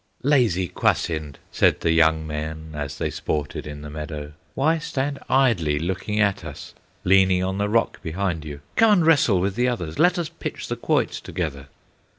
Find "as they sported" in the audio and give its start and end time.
2.73-3.67